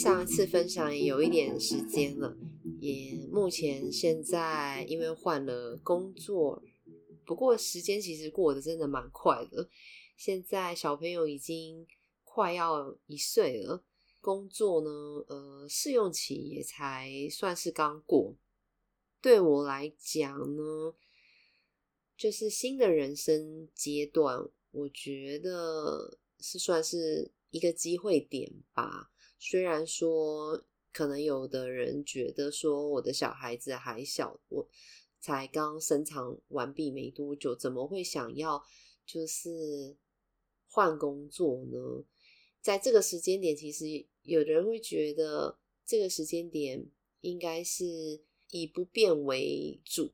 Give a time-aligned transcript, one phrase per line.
[0.00, 2.34] 上一次分享也有一点时间了，
[2.80, 6.62] 也目前现在因为换了工作，
[7.26, 9.68] 不过时间其实过得真的蛮快的。
[10.16, 11.86] 现在小朋友已经
[12.24, 13.84] 快要一岁了，
[14.22, 14.90] 工作呢，
[15.28, 18.34] 呃，试用期也才算是刚过。
[19.20, 20.94] 对我来讲呢，
[22.16, 24.48] 就是新的人生阶段。
[24.70, 29.10] 我觉得是算是一个机会点吧。
[29.42, 30.62] 虽然说，
[30.92, 34.68] 可能有的人觉得说我的小孩子还小，我
[35.18, 38.62] 才刚生产完毕没多久，怎么会想要
[39.06, 39.96] 就是
[40.68, 42.04] 换工作呢？
[42.60, 46.86] 在这个时间点，其实有的人会觉得这个时间点
[47.22, 50.12] 应该是以不变为主。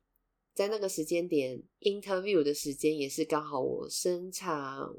[0.57, 4.49] 在那个时间点，interview 的时间也是刚好我生产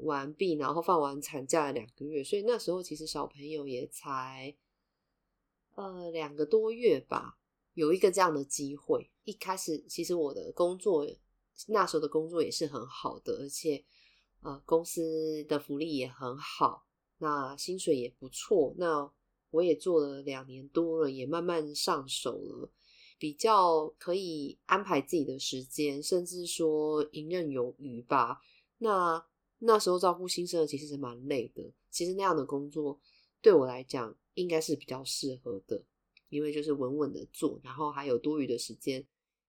[0.04, 4.54] 完毕，然后放完产假两个月，所以那时候其实小朋友也才
[5.74, 7.40] 呃两个多月吧，
[7.74, 9.10] 有一个这样的机会。
[9.24, 11.04] 一开始其实我的工作
[11.66, 13.84] 那时候的工作也是很好的，而且
[14.42, 16.86] 呃公司的福利也很好，
[17.18, 18.72] 那薪水也不错。
[18.78, 19.10] 那
[19.50, 22.70] 我也做了两年多了，也慢慢上手了。
[23.18, 28.40] 比较可以安排自己的时间，甚至说游刃有余吧。
[28.78, 29.26] 那
[29.58, 31.72] 那时候照顾新生儿其实是蛮累的。
[31.90, 33.00] 其实那样的工作
[33.42, 35.84] 对我来讲应该是比较适合的，
[36.28, 39.04] 因为就是稳稳的做，然后还有多余的时间，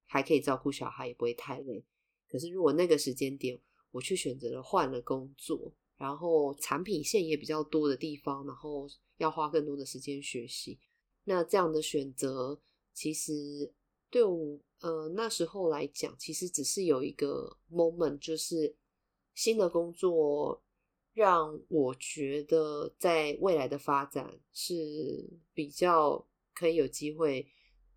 [0.08, 1.86] 还可以照顾小孩，也不会太累。
[2.28, 3.61] 可是如果那个时间点
[3.92, 10.80] 我去选择了换了工作，然后产品线也比较多的地方，然后要花更多的时间学习，
[11.26, 12.60] 那这样的选择。
[12.99, 13.32] 其实
[14.10, 18.76] 对我呃那时候来讲，其实只是有一个 moment，就是
[19.33, 20.61] 新的工作
[21.14, 27.49] 让我觉得在未来的发展是比较可以有机会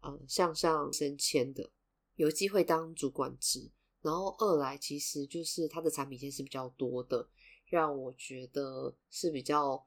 [0.02, 1.72] 呃向上升迁的，
[2.14, 3.72] 有机会当主管职。
[4.02, 7.28] 然后二来其实就是它的产品线是比较多的，
[7.64, 9.84] 让我觉得是比较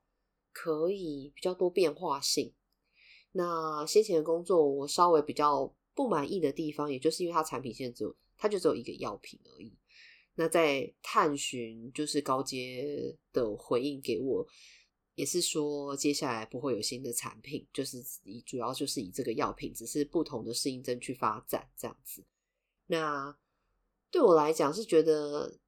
[0.51, 2.53] 可以比较多变化性。
[3.37, 9.77] 那先前的工作，我稍微比较不满意的地方，也就是因为它产品线只有，它就只有一个药品而已。
[10.35, 14.47] 那在探寻，就是高阶的回应给我，
[15.15, 22.23] 也是说接下来不会有新的产品，就是以主要就是以这个药品，只是不同的适应症去发展这样子。
[22.87, 23.37] 那
[24.09, 25.59] 对我来讲是觉得，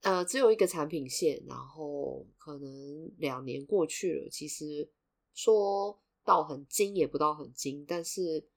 [0.00, 4.90] 呃，只有一个产品线，然后可能两年过去了，其实
[5.34, 6.00] 说。
[6.24, 8.48] 到很精也不到很精，但是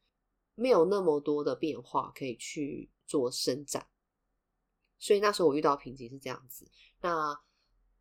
[0.56, 3.86] 没有那么多的变化可以去做伸展，
[4.98, 6.66] 所以那时候我遇到瓶颈是这样子。
[7.02, 7.38] 那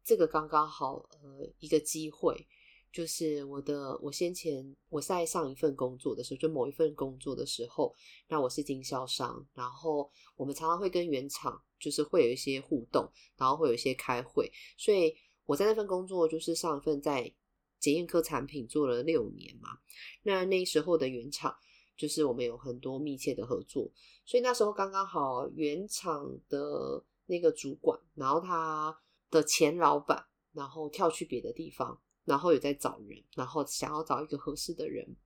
[0.05, 2.47] 这个刚刚好，呃，一个机会
[2.93, 7.93] 就是我的，我先前我在上一份工作的时候，就某一份工作的时候，
[8.29, 15.13] 那我是经销商，然后我们常常会跟原厂就是会有一些互动，然后会有一些开会，所以
[15.45, 17.35] 我在那份工作就是上一份在。
[17.79, 19.79] 检验科产品做了六年嘛，
[20.23, 21.57] 那那时候的原厂
[21.97, 23.91] 就是我们有很多密切的合作，
[24.25, 28.99] 所以那时候刚刚好原厂的那个主管，然后他
[29.31, 35.17] 的前老板，然后跳去别的地方，然后有在找人，然后想要找一个合适的人。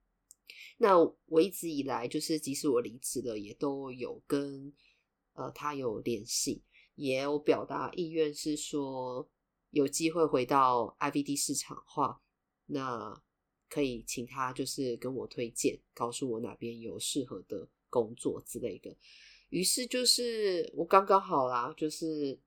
[0.79, 0.97] 那
[1.27, 4.73] 我一直以来就是，即使我离职了，也都有跟
[5.35, 6.63] 呃他有联系，
[6.95, 9.29] 也有表达意愿，是说
[9.71, 12.23] 有机会回到 IVD 市场化。
[12.73, 13.23] 那
[13.69, 18.97] 可以请他就是跟我推荐，告诉我哪边有适合的工作之类的。
[19.51, 22.39] 于是就是我刚刚好啦，就是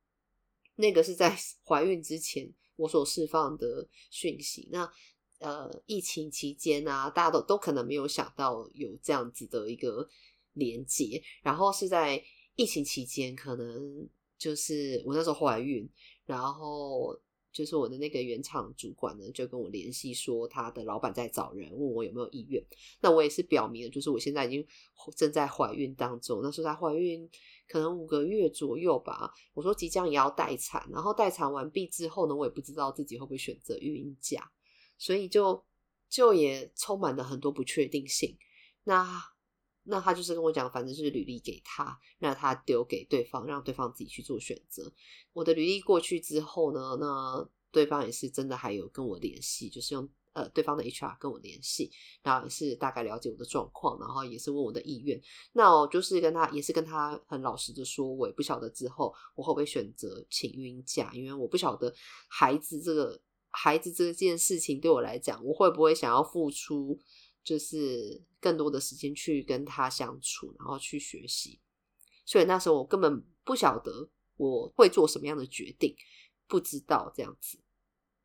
[0.76, 1.34] 那个是在
[1.66, 4.68] 怀孕之前我所释放的讯息。
[4.72, 4.92] 那
[5.40, 10.08] 呃，疫情期间啊，大家都都可能没有想到有这样子的一个
[10.54, 11.24] 连接。
[11.42, 12.24] 然后是在
[12.56, 15.90] 疫情期间，可能就是我那时候怀孕，
[16.26, 17.18] 然后。
[17.54, 22.62] 就是我的那个原厂主管呢，就跟我联系说，他的老板在找人，问我有没有意愿。
[23.00, 24.66] 那我也是表明了，就是我现在已经
[25.16, 27.30] 正在怀孕当中，那时候在怀孕
[27.68, 29.32] 可能五个月左右吧。
[29.54, 34.52] 我说即将也要待产，然后待产完毕之后呢，我也不知道自己会不会选择育婴假，
[34.98, 35.64] 所以就
[36.10, 38.38] 就也充满了很多不确定性。
[38.84, 39.33] 那。
[39.86, 44.92] 那他就是跟我讲，反正就是履历给他，让他丢给对方，让对方自己去做选择。
[45.34, 51.92] 我的履历过去之后呢，那对方也是真的还有跟我联系，就是用呃对方的 HR 跟我联系，
[52.22, 55.20] 然后也是大概了解我的状况，然后也是问我的意愿。
[55.54, 61.94] 那我就是跟他也是跟他很老实的说，我也不晓得之后我会不会选择请孕假，因为我不晓得
[62.30, 63.20] 孩子这个
[63.50, 66.98] 孩子这件事情对我来讲，我会不会想要付出，
[67.44, 71.60] 就是更多的时间去跟他相处，然后去学习。
[72.26, 75.96] 所以那时候我根本不晓得我会做什么样的决定，
[76.48, 77.60] 不知道这样子。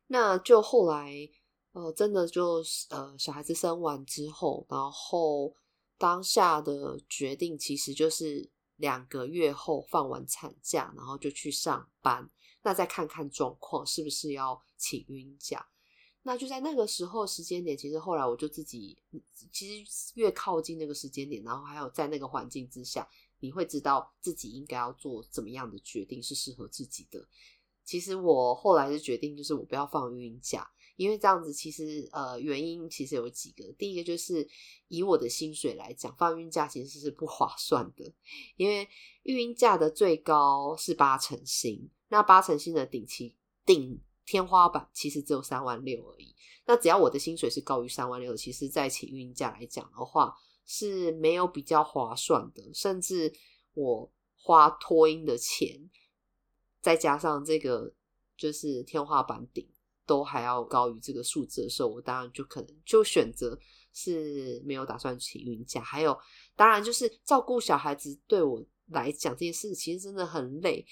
[0.07, 1.29] 那就后来，
[1.73, 5.53] 呃，真的就呃，小孩子生完之后，然后
[5.97, 12.29] 当下的决定其实就是两个月后放完产假，然后就去上班。
[12.63, 15.69] 那再看看状况，是不是要请孕假？
[16.23, 18.97] 那就在那个时候时间点，其实后来我就自己，
[19.51, 23.07] 其实越靠近那个时间点，然后还有在那个环境之下，
[23.39, 27.25] 你会知道自己应该要做怎么样的决定是适合自己的。
[27.85, 33.71] 其实我后来的决定就是我不要放孕假，因为这样子其实呃原因其实有几个。
[33.79, 34.47] 第一个就是
[34.89, 38.13] 以我的薪水来讲，放孕假其实是不划算的，
[38.57, 38.87] 因为
[39.23, 43.35] 孕假的最高是八成薪，那八成薪的顶期
[43.65, 43.99] 顶
[44.29, 46.35] 天花板其实只有三万六而已。
[46.67, 50.35] 那只要我的薪水是高于三万六，其实在请孕假来讲的话
[50.67, 53.33] 是没有比较划算的，甚至
[53.73, 55.89] 我花托婴的钱。
[56.79, 57.91] 再加上这个
[58.37, 59.67] 就是天花板顶
[60.05, 63.57] 都还要高于这个数字的时候，我当然就可能就选择
[63.91, 65.81] 是没有打算请孕假。
[65.81, 66.15] 还有，
[66.55, 70.85] 当然就是照顾小孩子对我来讲这件事其实真的很累，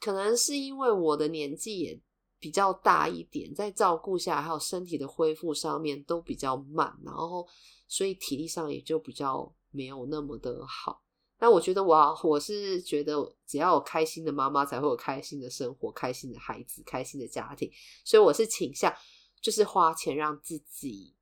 [0.00, 2.00] 可能是因为我的年纪也
[2.38, 7.46] 比较大一点，在照顾下还有身体的恢复上面都比较慢，然后
[7.86, 11.02] 所以体力上也就比较没有那么的好。
[11.38, 13.14] 那我觉得我我是觉得，
[13.46, 17.70] 只要有开心的妈妈，才会有开心的生活、开心的孩子、开心的家庭。
[18.04, 18.94] 所以我是倾向
[19.40, 21.14] 就是花钱让自己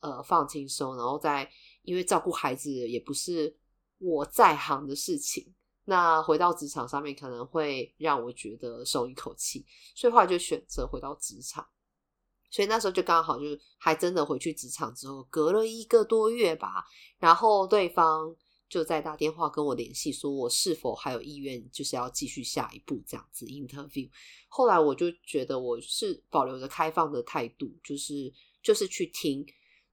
[0.00, 1.50] 呃放轻松，然后再
[1.82, 3.56] 因为照顾孩子也不是
[3.98, 5.54] 我在行的事情。
[5.84, 9.64] 那回到职场上面可能会让我觉得松一口气，
[9.94, 11.66] 所以后来就选择回到职场。
[12.50, 13.44] 所以那时候就刚好就
[13.78, 16.84] 还真的回去职场之后，隔了一个多月吧，
[17.18, 18.34] 然后对方。
[18.68, 24.08] 就在打电话跟我联系，说我是否还有意愿，就是要继续下一步这样子 interview。
[24.48, 28.32] 后来我就觉得我是保留着开放的态度，就是
[28.62, 29.44] 就是去听。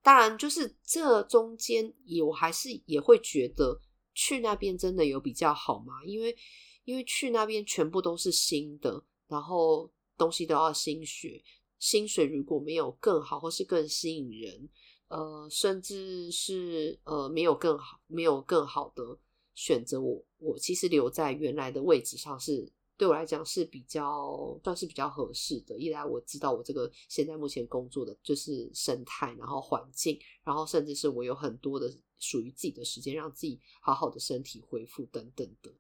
[0.02, 3.78] 当然，就是这中间也我还是也会觉得
[4.20, 6.04] 去那边真的有比较好吗？
[6.06, 6.36] 因为
[6.84, 11.42] 因为去那边全部都是新的，然后东西都要新学，
[11.80, 14.70] 薪水如果没有更好或是更吸引人。
[15.08, 19.18] 呃，甚至是呃，没有更好，没有更好的
[19.56, 20.02] 选择。
[20.02, 25.80] 我我其实留在原来的位置上是对我来讲是比较算是比较合适的。
[25.80, 35.74] 一来我知道我这个现在目前工作的就是生态，然后环境，然后甚至是我有很多的属于自己的时间，让自己好好的身体恢复等等的。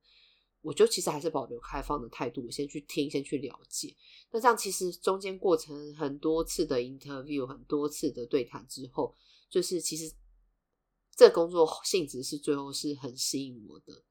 [0.61, 3.95] 我就其实还是保留开放的态度，我先去听，先去了解。
[4.29, 9.15] 那这样其实中间过程很多次的 interview，很多次的对谈之后，
[9.49, 10.13] 就是其实
[11.15, 14.03] 这工作性质是最后是很吸引我的。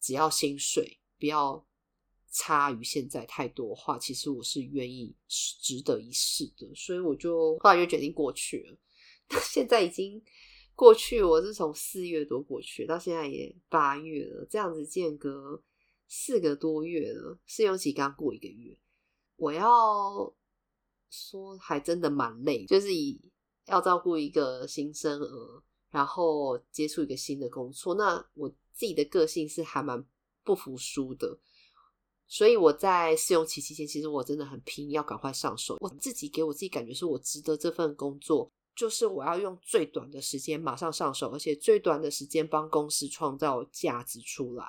[0.00, 1.64] 只要薪水不要
[2.32, 6.68] 差于现在太多的话，其实我是愿意值得一试的。
[6.74, 8.76] 所以我就后来就决定过去了。
[9.40, 10.20] 现在已经
[10.76, 15.60] 过去，我是从四月多过去，到现在也八月了，这样子间隔。
[16.08, 18.78] 四个多月了，试用期刚过一个月，
[19.34, 20.32] 我要
[21.10, 23.20] 说还真的蛮累，就是以
[23.66, 30.06] 要照顾一个新生儿，然后接触一个新的工作，那我自己的个性是还蛮
[30.44, 31.36] 不服输的，
[32.28, 35.76] 所以我在试用期期间，其实我真的很拼，要赶快上手。
[35.80, 44.66] 我自己给我自己感觉是我值得这份工作，就是我要用最短的时间马上上手，而且最短的时间帮公司创造价值出来。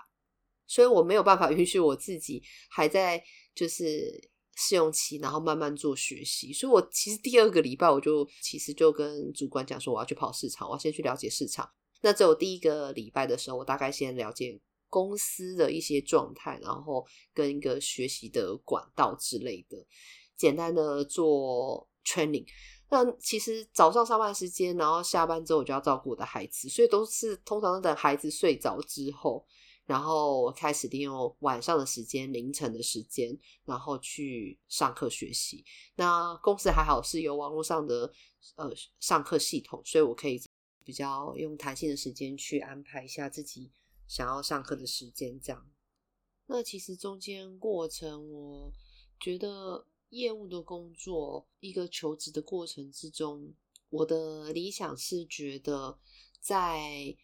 [0.65, 3.23] 所以我没有办法 允许我自己还在
[3.53, 6.51] 就是试用期，然后慢慢做学习。
[6.51, 11.69] 所以我其实第二个礼拜我就其实就跟主管讲说，我要去跑市场，我要先去了解市场。
[12.01, 19.85] 那只有第一个礼拜的时候，我大概先了解公司的一些状态，然后跟一个学习的管道之类的，
[20.37, 22.45] 简单的做 training。
[22.89, 29.45] 那其实早上上班时间，然后下班之后我就要照顾我的孩子，所以都是通常等孩子睡着之后。
[29.85, 35.63] 然后开始利用晚上的时间、凌晨的时间，然后去上课学习。
[35.95, 38.11] 那公司还好是有网络上的
[38.57, 40.41] 呃上课系统，所以我可以
[40.83, 43.71] 比较用弹性的时间去安排一下自己
[44.09, 45.39] 想要上课的时间。
[45.39, 45.71] 这样，
[46.47, 48.69] 那其实中间过程，我
[49.17, 53.53] 觉得业务的工作一个求职的过程之中，
[53.89, 55.99] 我的理想是觉得
[56.39, 57.17] 在。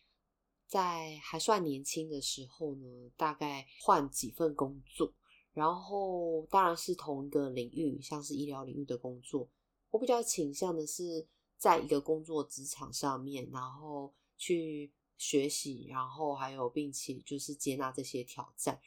[0.65, 5.13] 在还算年轻的时候呢，大概换几份工作，
[5.51, 9.47] 然后当然是同一个领域，像是医疗领域的工作，
[9.91, 11.27] 我比较倾向的是
[11.59, 18.81] 在一个工作职场上面，然后去学习，然后还有并且就是接纳这些挑战。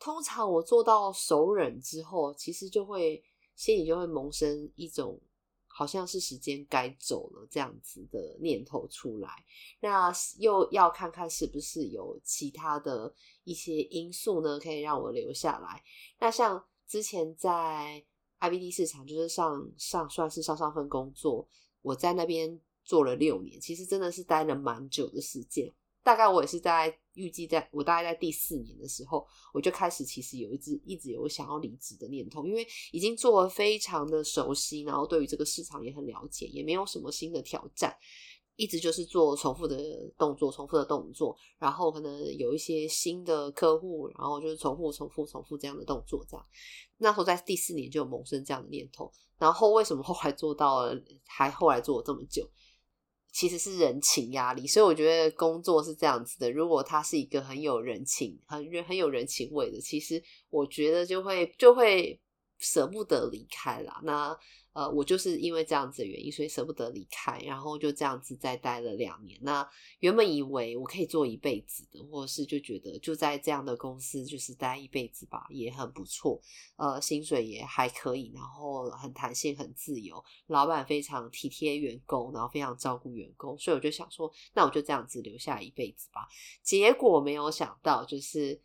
[0.00, 3.22] 通常我做到熟人之后，其实就会
[3.54, 5.20] 心里就会萌生一种
[5.68, 9.28] 好像是时间该走了这样子的念头出来。
[9.80, 13.14] 那又要看看是不是有其他的
[13.44, 15.82] 一些因素呢，可以让我留下来。
[16.18, 18.02] 那像之前在
[18.40, 21.46] IBD 市场，就是上上算是上上份工作，
[21.82, 25.70] 我在那边做了六年，其实真的是待了蛮久的时间。
[26.02, 37.96] 大概我也是在预计，在我大概在第四年的时候，我就开始其实有一直一直有想要离职的念头，因为已经做了非常的熟悉，然后对于这个市场也很了解，也没有什么新的挑战，
[38.56, 39.76] 一直就是做重复的
[40.16, 46.46] 动作，重复的动作，然后可能有一些新的客户，然后就是重复、重复、重复这样的动作，这样。
[46.98, 52.48] 那时候在第四年就有萌生这样的念头，然后为什么后来做到了，还后来做了这么久？
[53.32, 56.50] 其实是人情压力，所以我觉得工作是这样子的。
[56.50, 62.20] 如果他是一个很有人情、很很有人情味的，其实我觉得就会就会
[62.58, 64.00] 舍不得离开啦。
[64.04, 64.36] 那。
[64.72, 69.38] 呃，我就是因为这样子的原因，所以舍不得离开，然后就这样子再待了两年。
[69.42, 76.40] 那原本以为我可以做一辈子的，或者是就觉得就在这样的公司就是待一辈子吧，也很不错。
[76.76, 86.28] 呃，薪水也还可以，然后很弹性、很自由，老板非常体贴员工，然后非常照顾员工，所以我就想说，那我就这样子留下一辈子吧。
[86.62, 88.60] 结果没有想到，就是。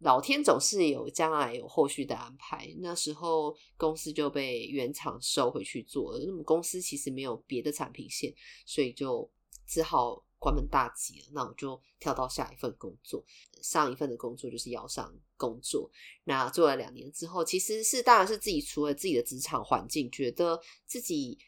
[0.00, 6.24] 老天总是有将来有后续的安排，那时候公司就被原厂收回去做了。
[6.26, 8.30] 那么公司其实没有别的产品线，
[8.66, 9.28] 所以就
[9.66, 11.26] 只好关门大吉了。
[11.32, 13.24] 那我就跳到下一份工作，
[13.62, 15.90] 上一份的工作就是药商工作。
[16.24, 21.38] 那做了两年之后，其实是当然是自己除了自己的职场环境，觉得自己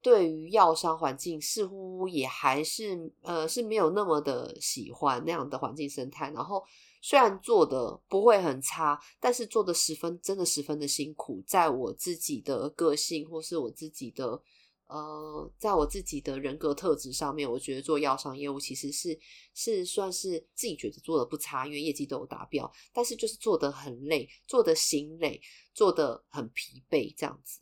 [0.00, 6.64] 对于药商环境似乎也还是呃是没有那么的喜欢那样的环境生态，然后。
[7.08, 11.40] 虽然做的不会很差，但是做的十分真的十分的辛苦。
[11.46, 14.42] 在我自己的个性或是我自己的
[14.88, 19.16] 呃，在我自己的人格特质上面，我觉得做药商业务其实是
[19.54, 22.68] 是算是自己觉得做的不差，因为业绩都有达标。
[22.92, 25.40] 但是就是做的很累，做的心累，
[25.72, 27.60] 做的很疲惫这样子。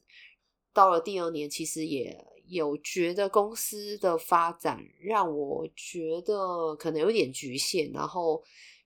[0.72, 8.42] 到了第二年，其实也有觉得公司的发展让我觉得可能有点局限，然后。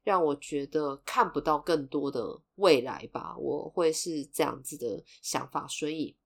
[0.08, 6.16] 让我觉得看不到更多的未来吧，我会是这样子的想法，所以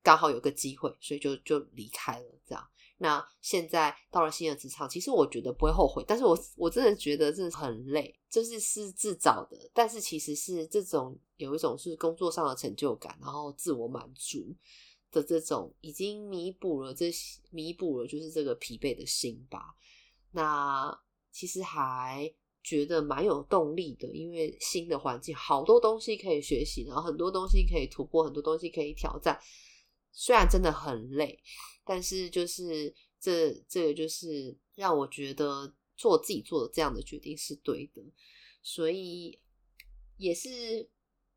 [0.00, 2.26] 刚好有个机会，所以就就离开了。
[2.46, 2.64] 这样，
[2.98, 14.54] 那现在到了新的职场，其实我觉得不会后悔，但是我我真的觉得真的很累，就是是自找的，但是其实是这种有一种是工作上的成就感，然后自我满足
[15.10, 19.74] 的这种，已经弥补了这些，弥补了就是这个疲惫的心吧。
[20.30, 20.96] 那
[21.32, 22.32] 其实还。
[22.66, 29.38] 觉得蛮有动力的，因为新的环境，好多东西可以学习，然后很多东西可以突破，很多东西可以挑战。
[30.10, 31.38] 虽然真的很累，
[31.84, 38.02] 但是就是这这个就是让我觉得做自己做的这样的决定是对的，
[38.64, 39.38] 所以
[40.16, 40.90] 也是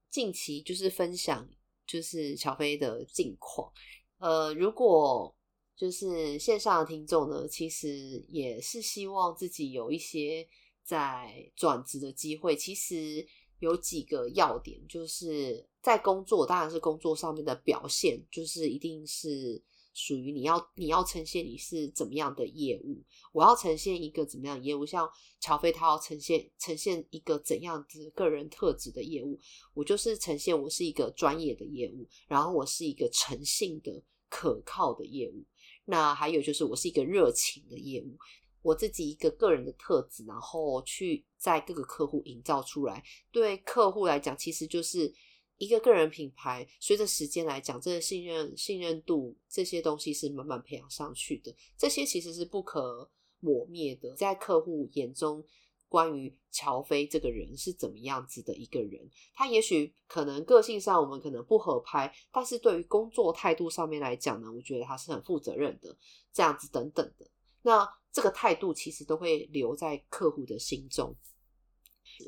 [0.10, 1.48] 近期就是分享
[1.86, 3.72] 就是乔飞的近况。
[4.18, 5.38] 呃，如果
[5.76, 10.50] 就是线上的听众呢，其实也是希望自己有一些。
[10.90, 13.24] 在转职的机会，其实
[13.60, 19.62] 有几个要点，就是在工作，当然是工作上面的表现，就是一定是
[19.94, 25.08] 属于你要你要呈现你是怎么样的业务，我要呈现一个怎么样的业务，像
[25.40, 29.40] 乔飞他要呈现呈现一个怎样子个人特质的业务，
[29.76, 35.46] 我就是呈现我是一个专业的业务，然后我是一个诚信的可靠的业务，
[35.86, 38.18] 那还有就是我是一个热情的业务。
[38.62, 43.04] 我自己一个个人的特质，然后去在各个客户营造出来。
[43.32, 45.14] 对客户来讲，其实就是
[45.58, 46.68] 一个个人品牌。
[46.80, 51.56] 随着时间来讲，这个信任、信任度这些东西是慢慢培养上去的。
[51.78, 54.14] 这些其实是不可磨灭的。
[54.16, 55.44] 在客户眼中，
[55.88, 65.98] 关于乔飞这个人是怎么样子的一个人，他也许可能个性上我们可能不合拍，但是对于工作态度上面来讲呢，我觉得他是很负责任的，
[66.32, 67.28] 这样子等等的。
[67.64, 71.16] 那这个态度其实都会留在客户的心中。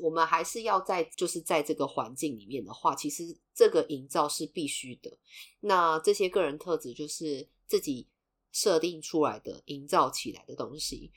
[0.00, 3.24] 我们还是要在，就是在这个环境里面的话，其实
[3.54, 5.18] 这个营造是必须的。
[5.60, 8.08] 那这些个人特质就是自己
[8.52, 11.12] 设定出来的、营造起来的东西。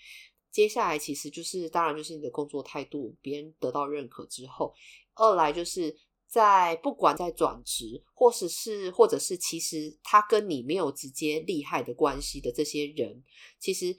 [0.51, 4.73] 接下来其实就是，当然就是你的工作态度，别人得到认可之后，
[5.13, 5.95] 二来就是
[6.27, 13.23] 在不管在转职，或者是或者是其实他跟你没有直接利害的关系的这些人，
[13.59, 13.95] 其实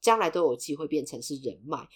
[0.00, 1.88] 将来都有机会变成是人脉。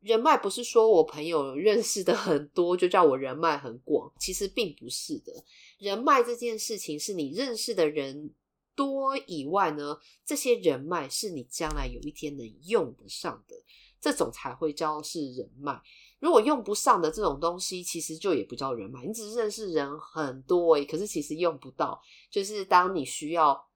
[0.00, 5.32] 人脉不是说我朋友认识的很多就叫我人脉很广，其实并不是的。
[5.78, 8.34] 人脉这件事情是你认识的人
[8.74, 13.54] 多以外呢，这些人脉是你将来有一天能用得上的，
[14.00, 15.80] 这种才会叫是人脉。
[16.18, 19.04] 如果用不上的这种东西，其实就也不叫人脉。
[19.06, 22.00] 你只是认识人很多诶，可是其实用不到。
[22.30, 23.68] 就是当你需要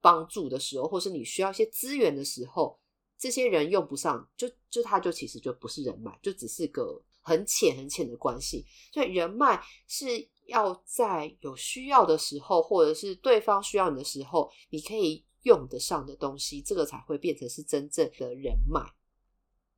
[0.00, 2.79] 帮助的时候，或是你需要一些资源的时候，
[3.20, 8.64] 这些人用不上，就就他就其实就不是人脉，就只是个很浅很浅的关系。
[8.90, 18.80] 所以人脉是要在有需要的时候，或者是对方需要你的时候，你可以用得上的东西，这个才会变成是真正的人脉。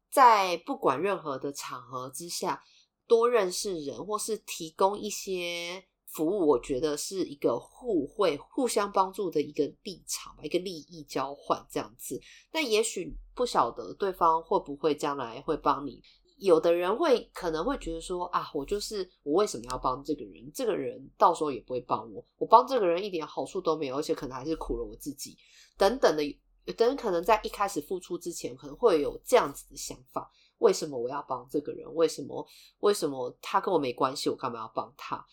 [0.09, 2.63] 在不管任何的场合之下，
[3.09, 12.21] 多认识人或是提供一些服务，我觉得是一个互惠、互相帮助的一个立场吧，一个利益交换这样子。
[12.51, 16.03] 但也许不晓得对方会不会将来会帮你。
[16.37, 20.51] 有的人会可能会觉得说啊，我就是我为什么要帮这个人？
[20.53, 25.37] 这个人到时候也不会帮我，我帮这个人一点好处都没有，而且可能还是苦了我自己
[25.77, 26.39] 等等的。
[26.77, 31.93] 等可能在一开始付出之前，可能会有这样子的想法：为什么我要帮这个人？
[31.97, 32.47] 为什么？
[32.79, 34.31] 为什么他跟我没关系？
[34.31, 35.27] 我干嘛要帮他？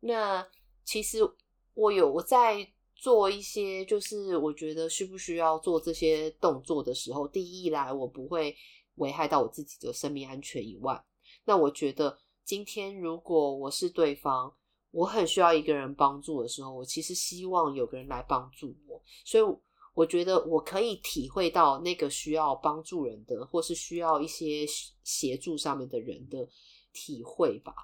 [0.00, 0.46] 那
[0.84, 1.18] 其实
[1.74, 8.56] 我有我在做一些，就是我觉得需不需要做这些动作的时候，第一来我不会
[8.96, 11.04] 危害到我自己的生命安全以外，
[11.44, 14.54] 那我觉得今天如果我是对方，
[14.90, 19.44] 我很需要一个人帮助的时候，我其实希望有个人来帮助我，所以。
[19.94, 24.64] 我觉得我可以体会到那个需要帮助人的，或是需要一些
[25.02, 26.48] 协助上面的人的
[26.92, 27.74] 体会吧。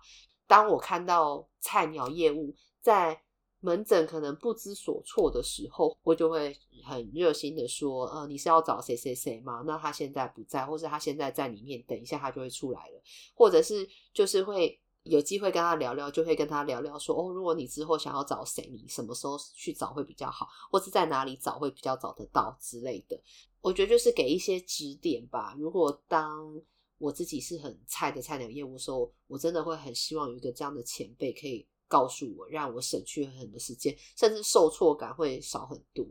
[0.47, 3.23] 当我看到菜鸟业务在
[3.61, 9.63] 门诊可能不知所措的时候，我就会很热心的说：“呃，你是要找谁谁谁吗？
[9.67, 13.03] 那他现在不在，或是他现在在里面，等一下他就会出来了，
[13.35, 23.21] 或者是就是会。”有机会跟他聊聊，就会跟他聊聊说哦，如果你之后想要找谁，你什么时候去找会比较好，或是在哪里找会比较找得到之类的。
[23.61, 25.55] 我觉得就是给一些指点吧。
[25.59, 26.59] 如果当
[27.05, 36.07] 我自己是很菜的菜鸟业务的时候，我真的会很希望有一个这样的前辈可以告诉我，让我省去很多时间，甚至受挫感会少很多。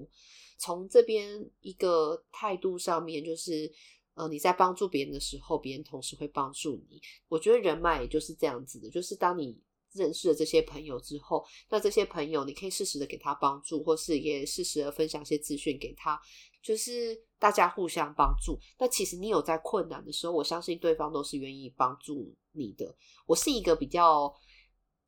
[0.58, 3.72] 从这边一个态度上面，就是。
[4.16, 7.02] 呃，你在帮助别人的时候，别人同时会帮助你。
[7.28, 9.60] 我觉得人脉也就是这样子的，就是当你
[9.94, 16.20] 认识了这些朋友之后，那这些朋友你可以适时的给他帮助，或是也适时的分享一些资讯给他，
[16.62, 18.60] 就是大家互相帮助。
[18.80, 22.96] 那其实你有在困难的时候，我相信对方都是愿意帮助你的。
[23.26, 24.34] 我是一个比较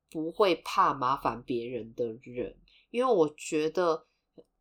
[0.10, 2.58] 不会怕麻烦别人的人，
[2.92, 4.08] 因为我觉得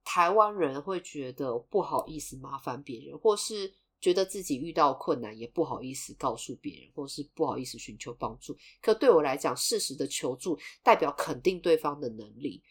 [0.05, 3.75] 台湾人会觉得不好意思麻烦别人，或是。
[4.05, 8.55] 觉得自己遇到困难也不好意思告诉别人，或是不好意思寻求帮助。
[8.83, 12.63] 可对我来讲，适时的求助代表肯定对方的能力。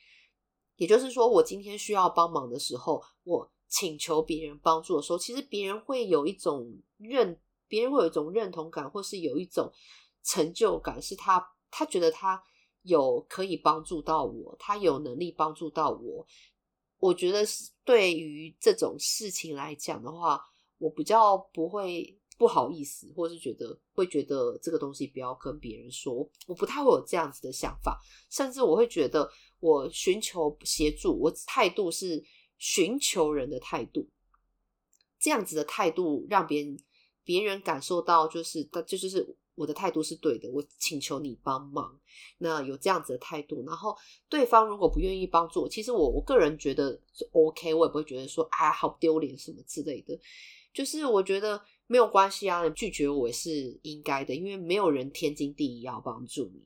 [0.75, 7.35] 也就是说，我今天需要帮忙的时候，我请求别人帮助的时候，其实别人会有一种认，
[7.67, 9.73] 别人会有一种认同感，或是有一种
[10.23, 12.39] 成就感，是他他觉得他
[12.83, 16.27] 有可以帮助到我，他有能力帮助到我。
[16.99, 20.39] 我觉得是对于这种事情来讲的话。
[20.77, 32.23] 我比较不会不好意思，或是觉得会觉得这个东西不要跟别人说，我不太会有这样子的想法，甚至我会觉得我寻求协助，我态度是
[32.57, 34.09] 寻求人的态度，
[35.19, 36.77] 这样子的态度让别人
[37.23, 41.97] 别人感受到就是，这就是我的态度是对的，我请求你帮忙，
[42.39, 43.95] 那有这样子的态度，然后
[44.27, 50.19] 对方如果不愿意帮助，其实我我个人觉得是 OK，我也不会觉得说啊好丢脸什么之类的。
[50.73, 56.61] 就是我觉得没有关系啊，拒绝我是应该的，因为没有人天经地义要帮助你，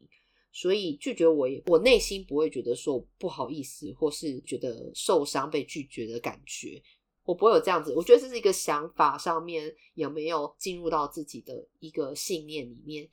[0.53, 6.81] 所以拒绝我也，我内心不会觉得说不好意思，或是觉得受伤被拒绝的感觉，
[7.25, 7.93] 我不会有这样子。
[7.93, 13.07] 我觉得这是一个想法上面有没有进入到自己的一个信念里面，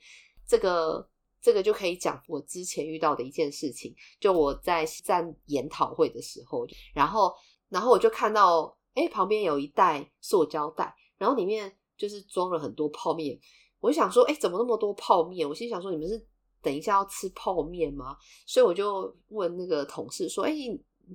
[0.47, 1.05] 这个
[1.41, 7.33] 这个就可以讲我之前遇到的一件事情，就我在站研讨会的时候，然后
[7.67, 8.77] 然后我就看到。
[8.95, 13.39] 哎，旁边有一袋塑胶袋，然后里面就是装了很多泡面。
[13.79, 15.47] 我就想说，哎，怎么那么多泡面？
[15.47, 16.25] 我心想说，你们是
[16.61, 18.17] 等一下要吃泡面吗？
[18.47, 20.51] 所以我就问那个同事说，哎，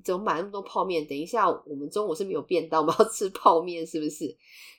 [0.05, 1.05] 怎么买那么多泡面？
[1.05, 4.33] 等一下我们中午是没有便当，我们要吃泡面是不是？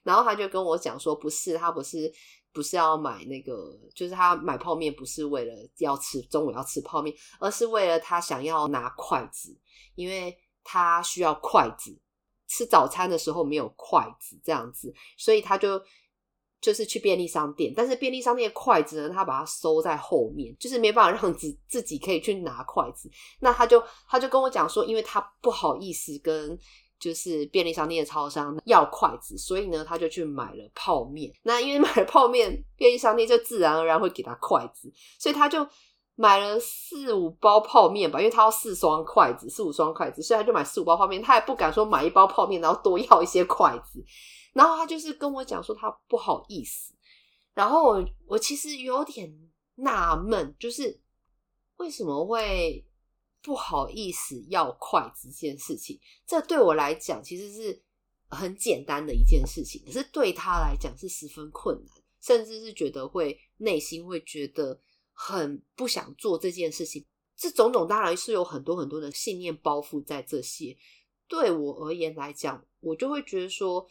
[0.05, 2.11] 然后他就跟我讲说，不是，他不是
[2.53, 9.55] 不是要买那个，就是他买泡面不是为了要吃中午要吃泡面，而是为了他想要拿筷子，
[9.97, 10.35] 因为
[10.65, 11.95] 他需要筷子
[12.53, 15.81] 吃早餐的时候没有筷子这样子，所以他就
[16.61, 23.11] 就是去便利商店，但是便利商店的筷子呢，他把它收在后面，就是没办法让自自己可以去拿筷子，
[23.41, 26.59] 那他就他就跟我讲说，因为他不好意思跟。
[27.03, 31.33] 就是便利商店的超商要筷子，所以呢，他就去买了泡面。
[31.43, 34.89] 那因为买了泡面，便利商店就自然而然会给他筷子，
[35.19, 35.67] 所以他就
[36.15, 41.23] 买了四五包泡面吧，因为他要四双筷子，四五双筷子，所以他就买四五包泡面。
[41.23, 44.05] 他也不敢说买一包泡面，然后多要一些筷子。
[44.53, 46.95] 然后他就是跟我讲说他不好意思。
[47.55, 49.33] 然后我我其实有点
[49.77, 51.01] 纳闷，就是
[51.77, 52.87] 为什么会？
[53.45, 57.83] 不好意思，要筷子这件事情，这对我来讲其实是
[58.29, 61.89] 很简单的一件事情，可是对他来讲是十分困难，
[62.21, 64.81] 甚至是觉得会内心会觉得
[65.13, 67.05] 很不想做这件事情。
[67.37, 70.77] 这种种当然是有很多很多的信念包袱在这些。
[71.29, 73.87] 对我而言来讲，我就会觉得说。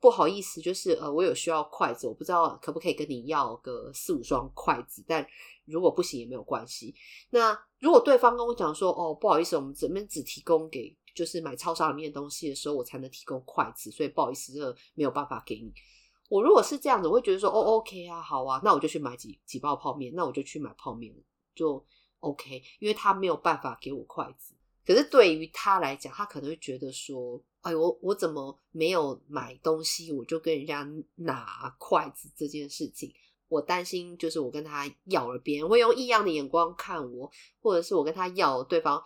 [0.00, 5.26] 不好意思，就是呃，我有需要筷子，我不知道可不可以跟你要个四五双筷子，但
[5.64, 6.94] 如果不行也没有关系。
[7.30, 15.72] 那如果对方跟我讲说，哦，不好意思，我们这边只提供给就是买超商里面的东西的时候，我才能提供筷子，所以不好意思，这个没有办法给你。
[16.28, 21.14] 我如果是这样子，我会觉得说，哦，OK 啊，好啊，那我就去买几几包泡面，那我就去买泡面，
[21.54, 21.84] 就
[22.20, 24.54] OK，因为他没有办法给我筷子。
[24.86, 27.42] 可是对于他来讲，他可能会觉得说。
[27.62, 33.12] 哎，我我怎么没有买东西，我就跟人家拿筷子这件事情，
[33.48, 37.28] 我担心就是我跟他要了，别人会用异样的眼光看我，
[37.60, 39.02] 或者是我跟他要，对方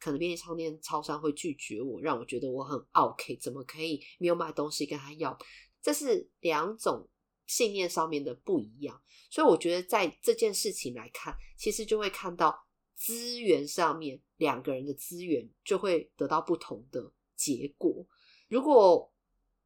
[0.00, 5.38] 可能便利商店、超商会拒绝我，让我觉得我很 OK，怎么可以没有买东西跟他要？
[5.84, 7.06] 这是两种
[7.46, 17.12] 信念上面的不一样，所以我觉得在这件事情来看，其实就会看到资源上面两个人的资源就会得到不同的。
[17.36, 18.06] 结果，
[18.48, 19.12] 如果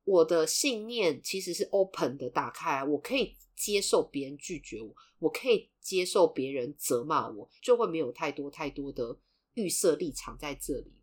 [0.03, 9.17] 我的信念其实是 open 的，打开，我可以接受别人拒绝我，我可以接受别人责骂我，就会没有太多太多的
[9.55, 10.98] 预设立场在这里。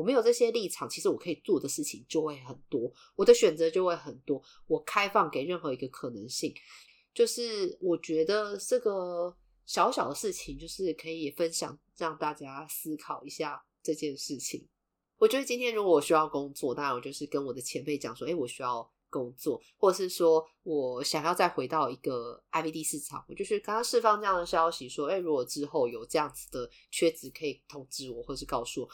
[0.00, 6.54] 我没有这些立场，其实我可以做的事情就会很多，我的选择就会很多，我开放给任何一个可能性。
[7.12, 9.36] 就是我觉得这个
[9.66, 14.66] 小小的事情，就是可以分享，让大家思考一下这件事情。
[15.18, 28.88] 我觉得今天如果我需要工作，当然我就是跟我的前辈讲说，诶，我需要工作，或者是说我想要再回到一个 IVD 市场，我就是刚刚释放这样的消息，说，诶，如果之后有这样子的缺职，可以通知我，或是告诉我。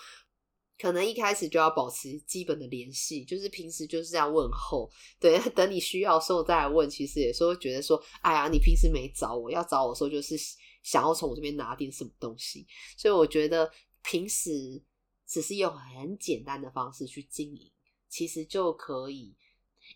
[0.78, 6.88] 可能一开始就要保持基本的联系，就是平时就是这样问候，对， 等你需要的时候再来问。
[6.88, 10.36] 其实有时候觉得说，哎呀，你平时没找我，要找我的时候就是
[10.82, 13.70] 想要从我这边拿点什么东西，所以我觉得
[14.02, 14.82] 平时。
[15.28, 17.68] 只是用很简单的方式去经营，
[18.08, 19.36] 其实就可以。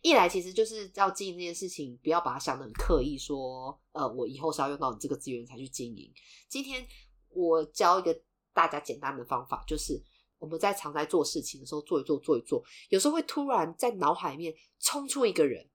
[0.02, 6.12] 一来，其实就是要经营这件事情，不要把它想得很刻意，说，呃，我以后是要用到你这个资源才去经营。
[6.48, 6.84] 今天
[7.28, 8.20] 我教一个
[8.52, 10.02] 大家简单的方法，就是
[10.40, 15.68] 我们在常在做事情的时候，做一做，做一做，有时候会突然在脑海里面冲出一个人，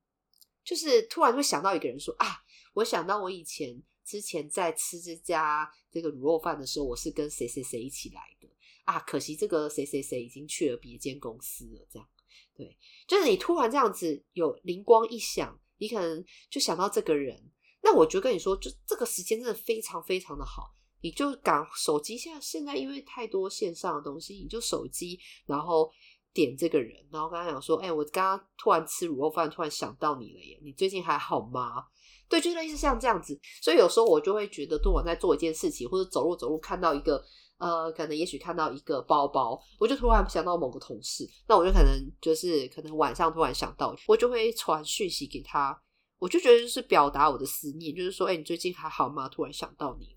[0.65, 8.49] 就是突然会想到一个人，说啊，我想到我以前之前在吃这家这个卤肉饭的时候，我是跟谁谁谁一起来的。
[8.83, 11.87] 啊，可惜这个谁谁谁已经去了别间公司了。
[11.89, 12.07] 这样，
[12.55, 17.51] 对，就是你突然这样子有灵光一闪，你可能就想到这个人。
[17.81, 20.75] 那我就跟你说，就这个时间真的非常非常的好，
[21.05, 22.17] 你就赶手机。
[22.17, 25.91] 现在现在因为太多线上的东西，你就手机，然后
[26.33, 31.85] 点这个人，然后跟他讲说：“哎、我刚刚突然吃卤肉饭，突然想到你了耶，你最近还好吗？”
[32.27, 33.39] 对，就类似像这样子。
[33.61, 37.23] 所以有时候我就会觉得，突然在做一件事情，或者走路走路看到一个。
[37.57, 41.89] 呃，可能也许看到一个包包，我就突然想到某个同事，那我就可能
[42.19, 45.81] 就是可能晚上突然想到，我就会传讯息给他，
[46.19, 49.29] 我就觉得就是表达我的思念，就是说，哎、你最近还好吗？
[49.29, 50.14] 突然想到你，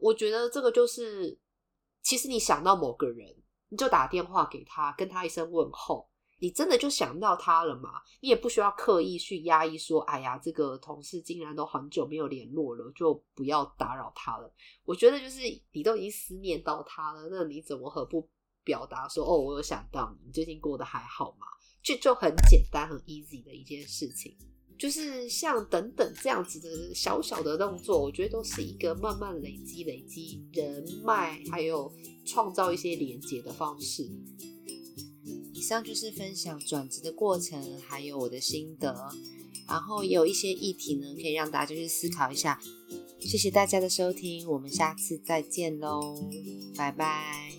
[0.00, 1.38] 我觉得这个就是，
[2.02, 3.36] 其实你想到某个人，
[3.68, 6.08] 你就打电话给他，跟他一声问候。
[6.42, 8.00] 你真的就想到他了吗？
[8.22, 14.50] 你也不需要刻意去压抑说，哎呀，这个同事竟然都很久没有联络了，就不要打扰他了。
[14.86, 15.40] 我觉得就是
[15.72, 18.26] 你都已经思念到他了，那你怎么何不
[18.64, 21.46] 表达说，哦，我有想到你，最近过得还好吗？
[21.82, 24.34] 就就很简单、很 easy 的一件事情，
[24.80, 31.92] 就是像等等这样子的小小的动作，我觉得都是一个慢慢累积、累积人脉，还有
[32.24, 34.10] 创造一些连接的方式。
[35.52, 38.96] 以上就是分享转职的过程，还有我的心得。
[39.68, 42.58] 然后也有一些议题呢，可以让大家去思考一下。
[43.20, 46.26] 谢谢大家的收听，我们下次再见喽，
[46.74, 47.49] 拜拜。